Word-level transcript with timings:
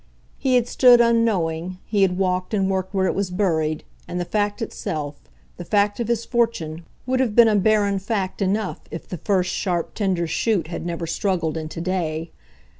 He 0.39 0.55
had 0.55 0.67
stood 0.67 0.99
unknowing, 0.99 1.77
he 1.85 2.01
had 2.01 2.17
walked 2.17 2.55
and 2.55 2.67
worked 2.71 2.91
where 2.91 3.05
it 3.05 3.13
was 3.13 3.29
buried, 3.29 3.83
and 4.07 4.19
the 4.19 4.25
fact 4.25 4.59
itself, 4.59 5.21
the 5.57 5.63
fact 5.63 5.99
of 5.99 6.07
his 6.07 6.25
fortune, 6.25 6.85
would 7.05 7.19
have 7.19 7.35
been 7.35 7.47
a 7.47 7.55
barren 7.55 7.99
fact 7.99 8.41
enough 8.41 8.79
if 8.89 9.07
the 9.07 9.17
first 9.19 9.51
sharp 9.53 9.93
tender 9.93 10.25
shoot 10.25 10.69
had 10.69 10.87
never 10.87 11.05
struggled 11.05 11.55
into 11.55 11.81
day. 11.81 12.31